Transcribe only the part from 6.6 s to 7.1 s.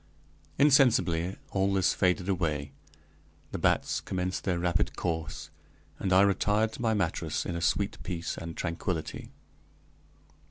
to my